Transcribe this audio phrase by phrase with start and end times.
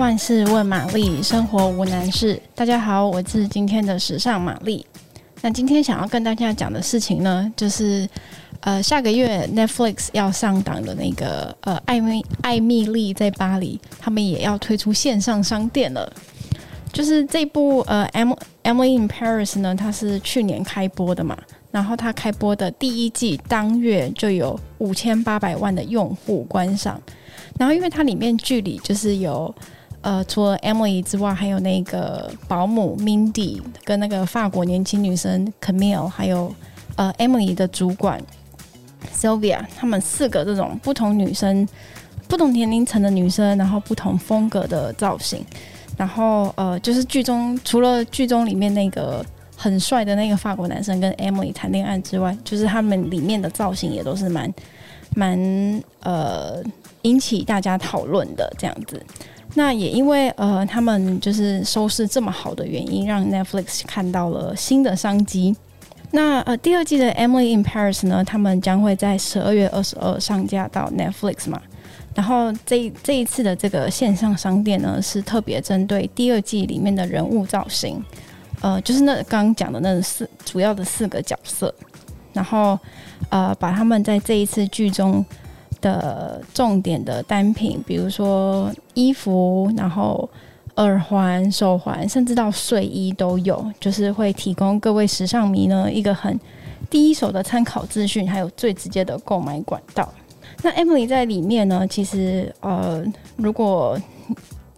[0.00, 2.40] 万事问玛丽，生活无难事。
[2.54, 4.84] 大家好，我是今天的时尚玛丽。
[5.42, 8.08] 那今天想要跟大家讲的事情呢，就是
[8.60, 16.10] 呃，下个月 Netflix 要上档的那个呃，艾蜜艾蜜莉在巴黎，他们也要推出线上商店了。
[16.94, 21.36] 就是这部呃 M M in Paris 呢，它是去年开播的嘛，
[21.70, 26.98] 然后它开播的第一季当月就有五千八百万的用户观赏，
[27.58, 29.54] 然后因为它里面剧里就是有。
[30.02, 36.54] 呃，除了 Emily 之外，还有那个保姆 Mindy 跟那个法国年轻女生 Camille，还有
[36.96, 38.18] 呃 Emily 的主管
[39.14, 41.68] Sylvia，他们四个这种不同女生、
[42.28, 45.44] 不同年龄层的女生，然后不同风格的造型，
[45.98, 49.22] 然后呃，就是剧中除了剧中里面那个
[49.54, 54.50] 很帅的那个法国男生跟 Emily 谈恋爱之外，就是他们里面的造型也都是蛮
[55.14, 55.38] 蛮
[56.02, 56.62] 呃
[57.02, 59.04] 引起大家讨论的这样子。
[59.54, 65.56] 那也因为呃，他们就是收视这么好的原因，让 Netflix 看到了新的商机。
[66.12, 71.60] 那呃，第二季的 Emily in Paris 呢，他们将会在十二月二十二上架到 Netflix 嘛。
[72.14, 78.00] 然后这这一次的这个线上商店呢，是特别针对第二季里面的人物造型，
[78.60, 81.74] 呃，就是那刚讲的那四主要的四个角色，
[82.32, 82.78] 然后
[83.30, 85.24] 呃，把他们在这一次剧中。
[85.80, 90.28] 的重点的单品，比如说衣服，然后
[90.76, 96.38] 耳环、手环，甚至到睡衣都有，就是会提供各位时尚迷呢一个很
[96.88, 100.08] 第一手的参考资讯，还有最直接的购买管道。
[100.62, 103.02] 那 Emily 在里面呢，其实呃，
[103.36, 103.98] 如果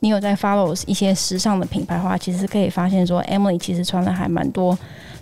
[0.00, 4.78] 你有在 follow 一些时尚的品牌的话，其实可以发现说，Emily 其实穿了还蛮多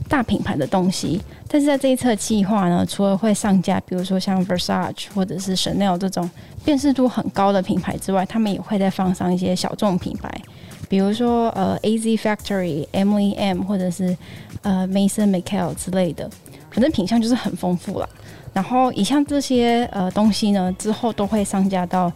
[0.09, 1.21] 大品牌的东西。
[1.49, 6.29] 但是在这一次计划呢，除了会上架，比如说像 Versace 或者是 Chanel 这种
[6.65, 10.29] 辨识度很高的品牌之外，他们也会再放上一些小众品牌，
[10.89, 14.17] 比如说呃 AZ Factory、Emily M 或者是
[14.63, 16.29] 呃 Mason Margiela 之类的，
[16.73, 18.09] 反正品相就是很丰富了。
[18.53, 22.13] 然后以上这些呃东西呢，之后都会上架到。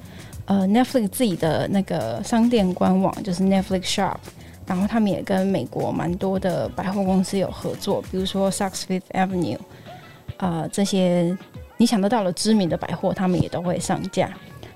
[0.48, 4.16] 呃，Netflix 自己的那个商店官网就是 Netflix Shop，
[4.66, 9.58] 然后他们也跟美国蛮多的百货公司有合作，比如说 Saks Fifth Avenue，
[10.38, 11.36] 呃，这些
[11.76, 14.30] 你想得到的知名的百货，他们也都会上架，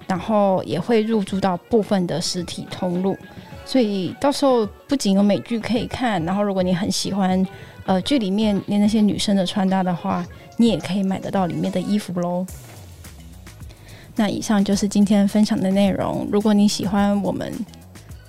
[0.06, 3.16] 然后也会入驻到部分的实体通路，
[3.64, 7.42] 所以到时候不仅有美剧可以看，然后如果你很喜欢
[7.86, 10.22] 呃剧里面那些女生的穿搭的话，
[10.58, 12.44] 你也可以买得到里面的衣服喽。
[14.16, 16.26] 那以上就是今天分享的内容。
[16.30, 17.52] 如果你喜欢我们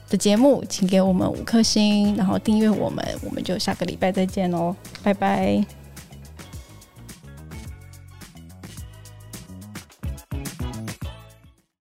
[0.10, 3.06] 的节目，请给我们五颗星，然后订阅我们。
[3.24, 5.83] 我们就下个礼拜再见喽，拜拜。